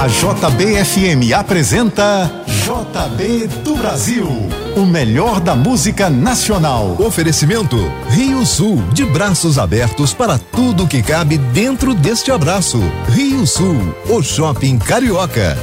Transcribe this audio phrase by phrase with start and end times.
[0.00, 4.26] A JBFM apresenta JB do Brasil,
[4.74, 6.96] o melhor da música nacional.
[6.98, 7.76] Oferecimento
[8.08, 12.80] Rio Sul, de braços abertos para tudo que cabe dentro deste abraço.
[13.10, 13.76] Rio Sul,
[14.08, 15.58] o shopping carioca.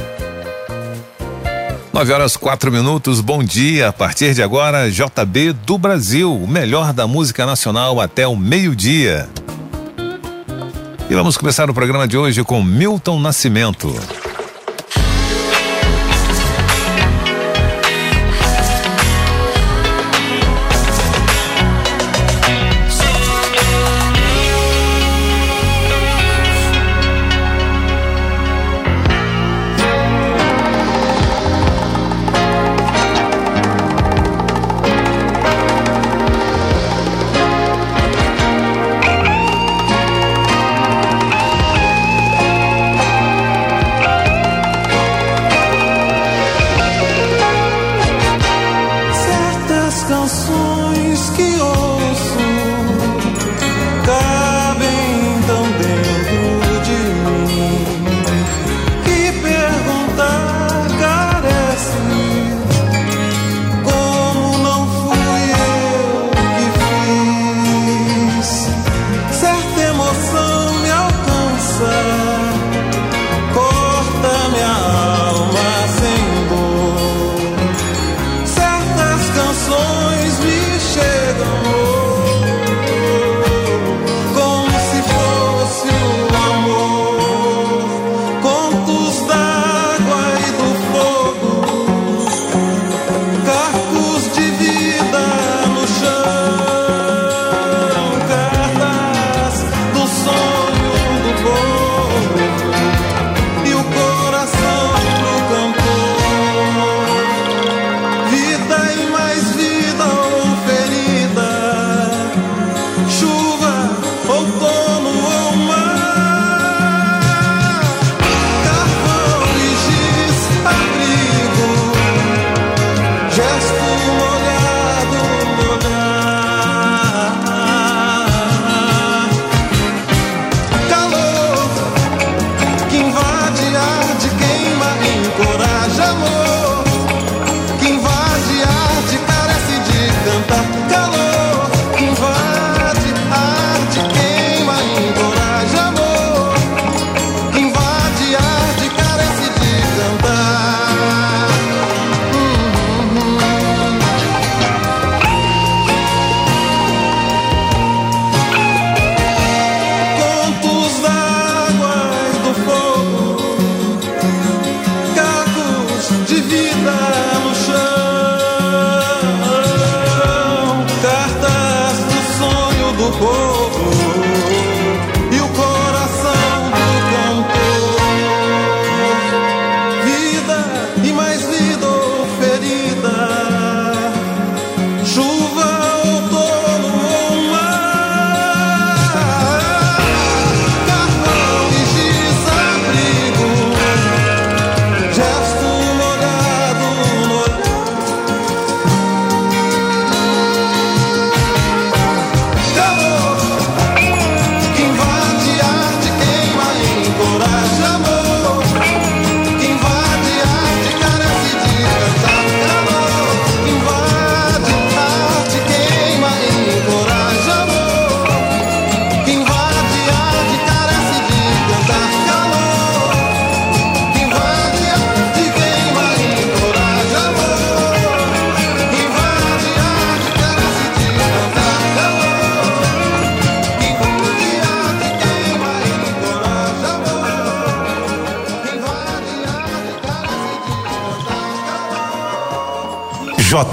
[1.92, 3.88] 9 horas quatro minutos, bom dia.
[3.88, 9.28] A partir de agora, JB do Brasil, o melhor da música nacional até o meio-dia.
[11.10, 13.92] E vamos começar o programa de hoje com Milton Nascimento.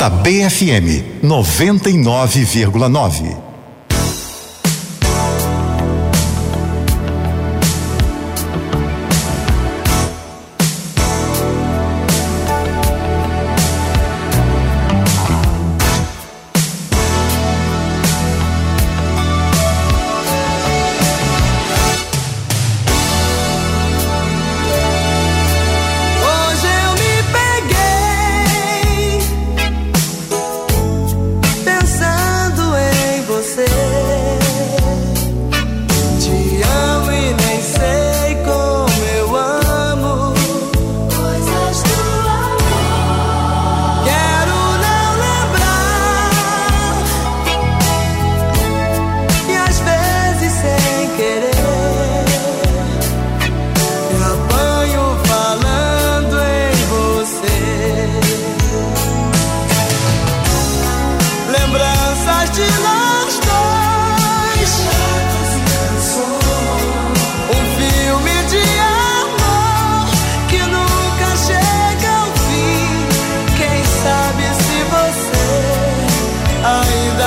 [0.06, 3.45] JBFM 99,9.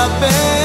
[0.08, 0.57] happen.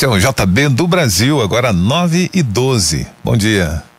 [0.00, 3.06] Esse é o JB do Brasil, agora 9 e 12.
[3.22, 3.89] Bom dia.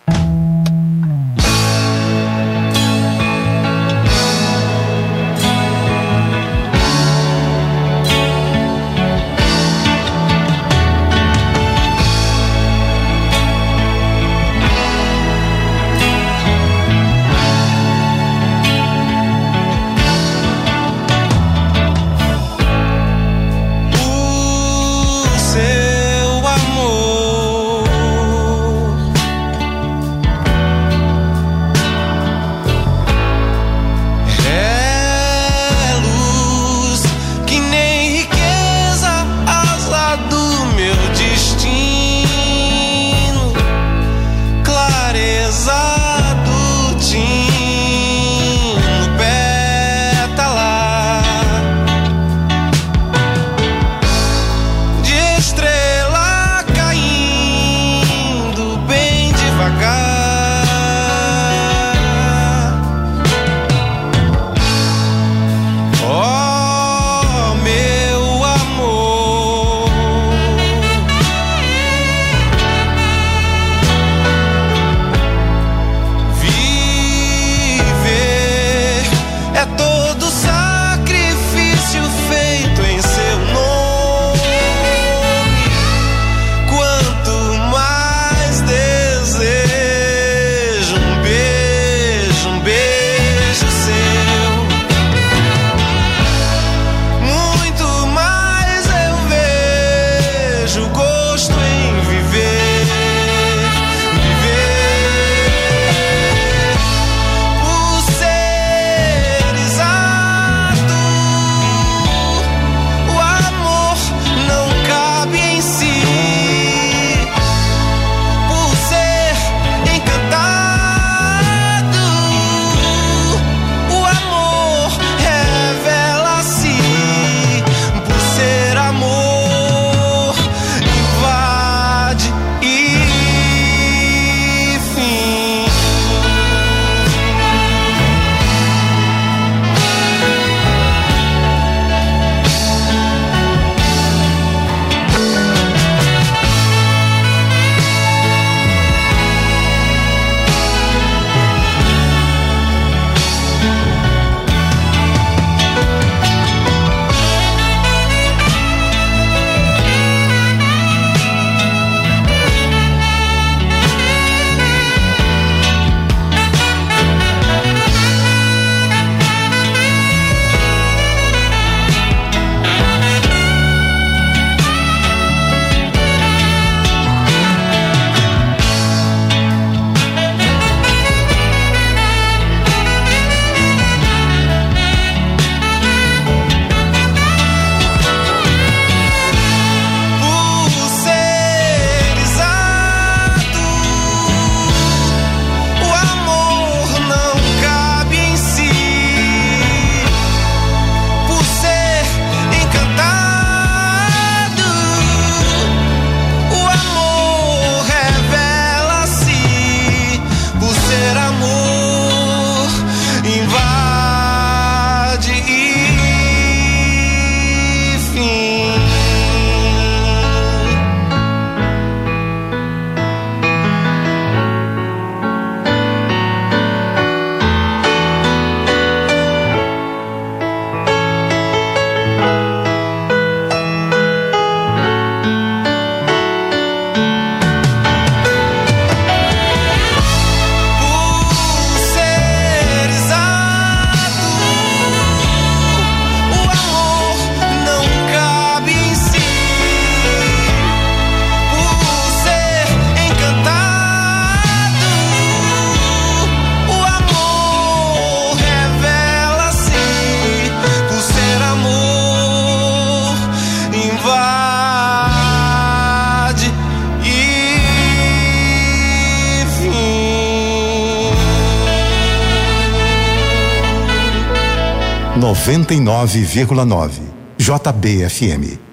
[275.52, 277.02] Noventa e nove vírgula nove
[277.38, 278.71] JBFM.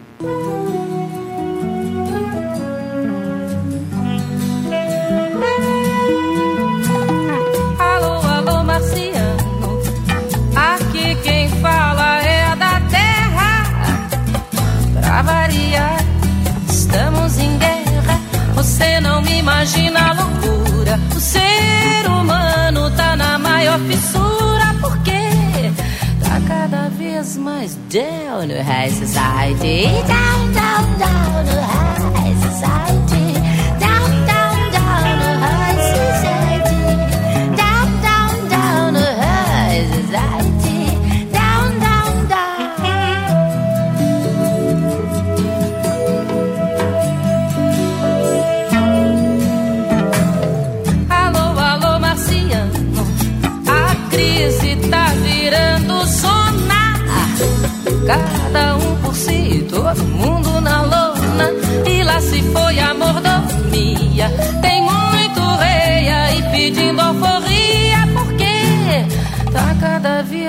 [27.68, 29.82] is down to high society.
[29.84, 32.98] Down, down, down to high society.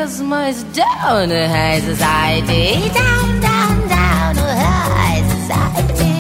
[0.02, 2.90] is my down high society.
[3.00, 6.14] Down, down, down high society.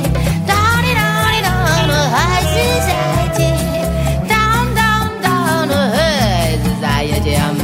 [0.52, 3.52] Down, down, down high society.
[4.34, 7.34] Down, down, down high society.
[7.46, 7.58] I'm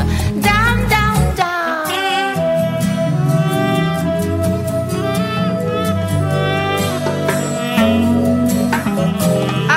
[0.48, 1.84] down, down, down.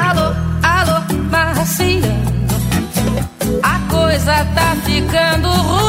[0.02, 0.26] Alô,
[0.74, 0.98] alô,
[1.32, 2.14] Marcina.
[3.62, 5.87] A coisa tá ficando ruim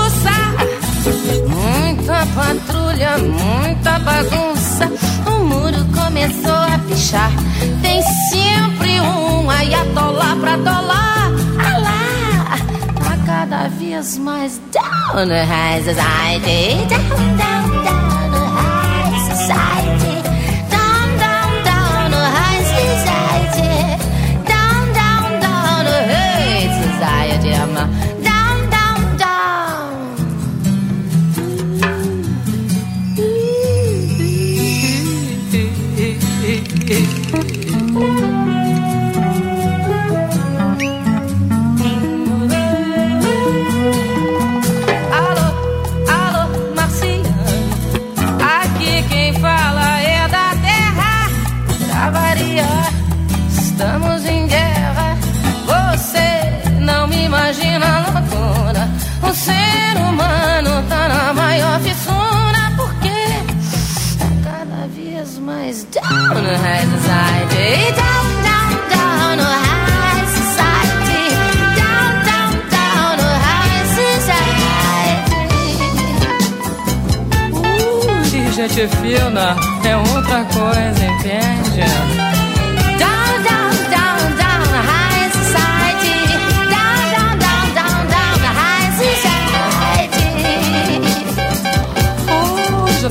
[2.35, 4.91] patrulha, muita bagunça.
[5.25, 7.31] O muro começou a pichar.
[7.81, 11.31] Tem sempre um aí atolar pra dolar.
[11.73, 12.57] Alá,
[12.95, 16.87] tá cada vez mais down the high society.
[16.87, 20.18] Down, down, down the high society.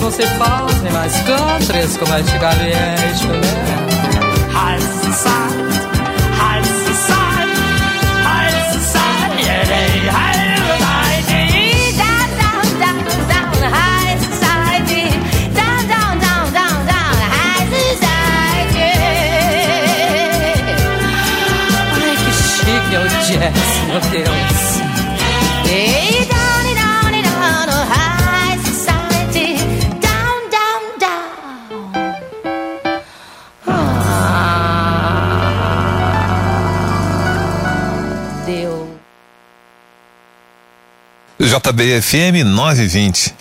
[0.09, 3.77] non si parli mais scontri scommesticali e scelte
[4.55, 5.55] Heiße Zeit,
[6.41, 7.51] heiße Zeit,
[8.25, 11.49] heiße Zeit, yeah, they heiße é
[23.29, 24.58] jazz, meu Deus.
[41.59, 43.38] JBFM 920.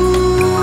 [0.00, 0.57] you.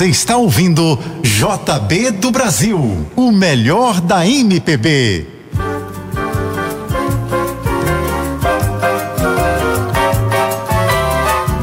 [0.00, 5.26] Você está ouvindo JB do Brasil, o melhor da MPB.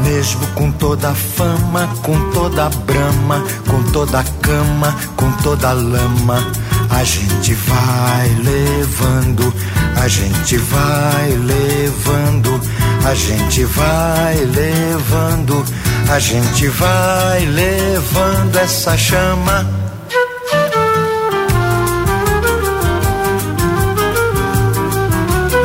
[0.03, 5.69] Mesmo com toda a fama, com toda a brama, com toda a cama, com toda
[5.69, 6.51] a lama,
[6.91, 9.51] a gente vai levando,
[9.95, 12.61] a gente vai levando,
[13.03, 15.65] a gente vai levando,
[16.09, 19.67] a gente vai levando essa chama.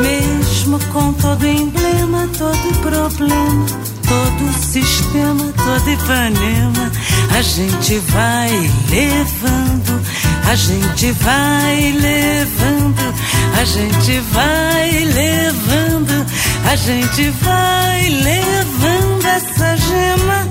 [0.01, 3.65] Mesmo com todo emblema, todo problema,
[4.07, 6.91] todo sistema, todo Ipanema,
[7.37, 8.51] a gente vai
[8.89, 10.01] levando,
[10.49, 13.13] a gente vai levando,
[13.59, 16.25] a gente vai levando,
[16.69, 20.47] a gente vai levando essa gema.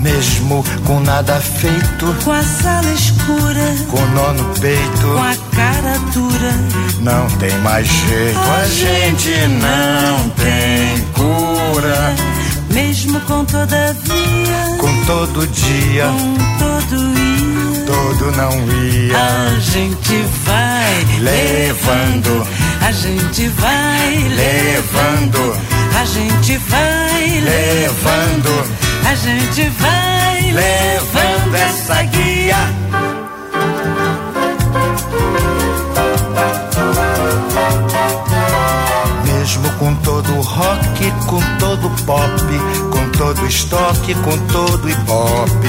[0.00, 5.06] Mesmo com nada feito, Com a sala escura, com nó no peito.
[5.14, 6.54] com a cara dura,
[7.00, 9.30] Não tem mais jeito, a gente
[9.60, 12.14] não tem cura.
[12.72, 17.27] mesmo com todavia, Com todo dia, com todo ia.
[17.88, 19.16] Todo não ia.
[19.16, 22.46] A gente vai Levando.
[22.82, 25.56] a gente vai Levando,
[25.98, 28.50] a gente vai levando,
[29.04, 33.27] a gente vai levando essa guia.
[39.78, 42.42] Com todo rock, com todo pop,
[42.90, 45.68] com todo estoque, com todo ibope,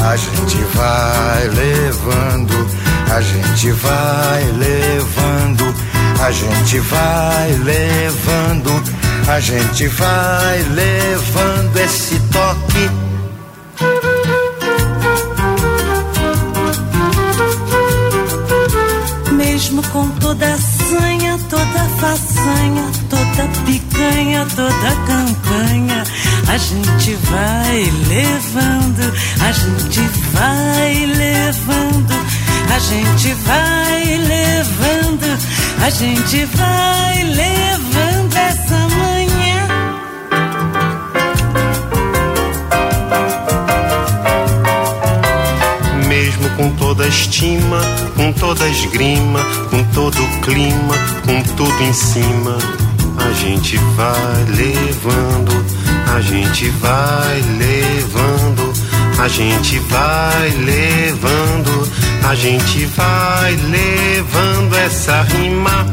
[0.00, 2.66] a gente vai levando,
[3.14, 5.74] a gente vai levando,
[6.20, 8.82] a gente vai levando,
[9.28, 12.90] a gente vai levando esse toque.
[19.62, 23.01] mesmo com toda a sanha, toda a façanha,
[24.46, 26.04] toda a campanha,
[26.48, 30.00] a gente vai levando, a gente
[30.32, 32.14] vai levando,
[32.74, 35.38] a gente vai levando,
[35.84, 39.68] a gente vai levando essa manhã.
[46.08, 47.80] Mesmo com toda a estima,
[48.16, 52.58] com toda a esgrima, com todo o clima, com tudo em cima,
[53.18, 55.64] a gente vai levando,
[56.14, 58.72] a gente vai levando,
[59.18, 61.88] a gente vai levando,
[62.28, 65.86] a gente vai levando essa rima.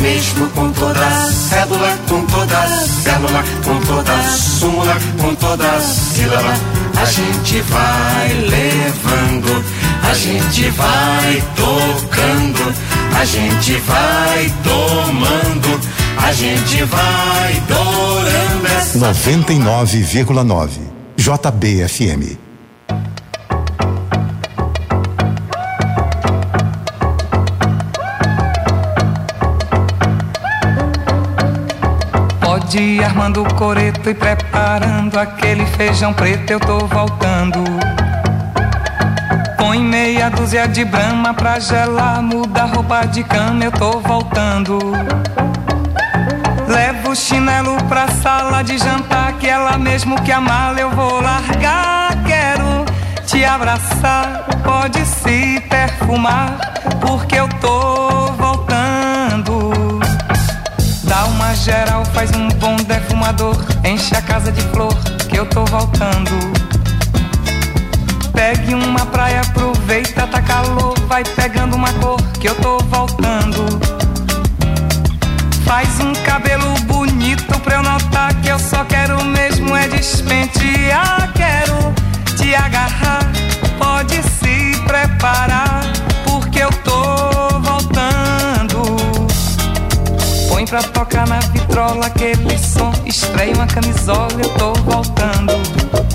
[0.00, 6.54] Mesmo com toda cédula, com toda célula, com toda súmula, com toda sílaba,
[7.00, 9.64] a gente vai levando,
[10.08, 12.74] a gente vai tocando,
[13.20, 15.80] a gente vai tomando,
[16.16, 20.70] a gente vai dourando essa 99,9
[21.14, 22.38] JBFM.
[32.40, 37.97] Pode ir armando o coreto e preparando aquele feijão preto, eu tô voltando.
[39.78, 44.76] Põe meia dúzia de brama pra gelar, muda a roupa de cama, eu tô voltando.
[46.66, 51.20] Levo o chinelo pra sala de jantar, que ela mesmo que a mala eu vou
[51.20, 52.10] largar.
[52.26, 52.84] Quero
[53.24, 56.58] te abraçar, pode se perfumar,
[57.00, 60.00] porque eu tô voltando.
[61.04, 64.92] Dá uma geral, faz um bom defumador, enche a casa de flor,
[65.28, 66.67] que eu tô voltando.
[68.38, 73.66] Pegue uma praia, aproveita, tá calor, vai pegando uma cor, que eu tô voltando.
[75.64, 81.32] Faz um cabelo bonito pra eu notar que eu só quero mesmo é despentear.
[81.34, 81.92] Quero
[82.36, 83.28] te agarrar,
[83.76, 85.82] pode se preparar,
[86.24, 88.96] porque eu tô voltando.
[90.48, 96.07] Põe pra tocar na vitrola aquele som, estreia uma camisola, eu tô voltando.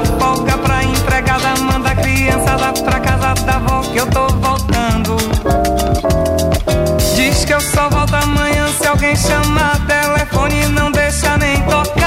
[0.00, 5.16] Dá folga pra empregada, manda a lá pra casa da avó que eu tô voltando.
[7.14, 11.99] Diz que eu só volto amanhã se alguém chamar telefone não deixa nem tocar.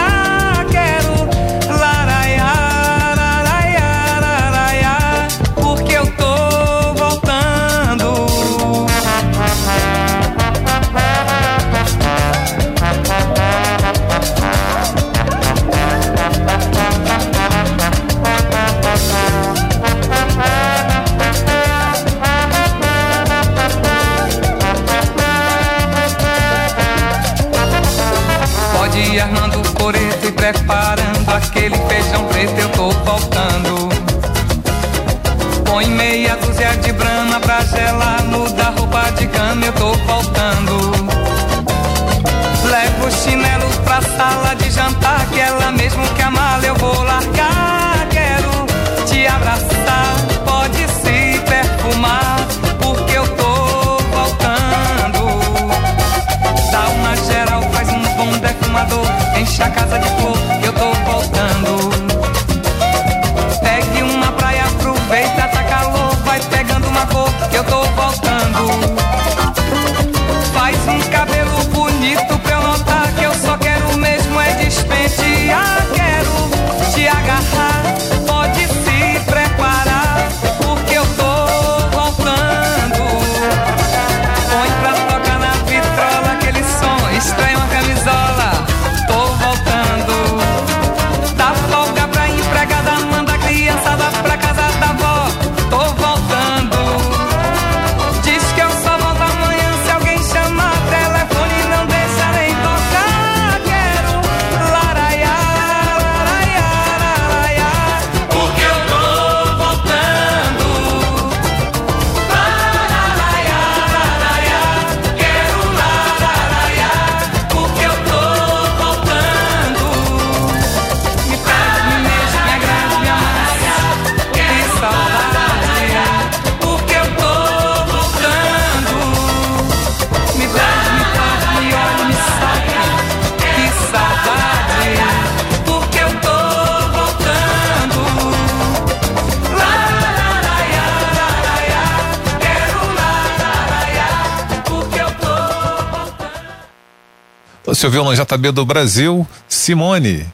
[147.84, 150.26] Você ouviu no JB do Brasil, Simone.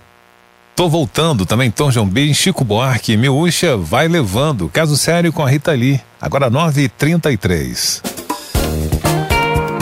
[0.75, 4.69] Tô voltando também, Tom João B, Chico Buarque, Miúcha, vai levando.
[4.69, 5.99] Caso sério com a Rita Lee.
[6.21, 8.03] Agora 9h33.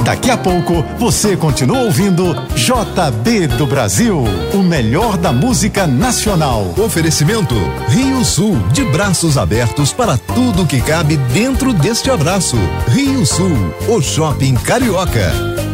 [0.06, 6.73] Daqui a pouco você continua ouvindo JB do Brasil, o melhor da música nacional.
[6.77, 7.53] Oferecimento
[7.89, 12.56] Rio Sul, de braços abertos para tudo que cabe dentro deste abraço.
[12.88, 15.66] Rio Sul, o shopping carioca.